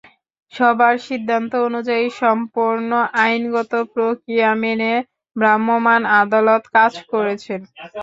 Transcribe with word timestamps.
সভার 0.53 0.95
সিদ্ধান্ত 1.07 1.51
অনুযায়ী 1.67 2.05
সম্পূর্ণ 2.21 2.89
আইনগত 3.21 3.73
প্রক্রিয়া 3.93 4.49
মেনে 4.61 4.91
ভ্রাম্যমাণ 5.35 6.01
আদালত 6.21 6.63
কাজ 6.75 6.93
করেছেন। 7.11 7.59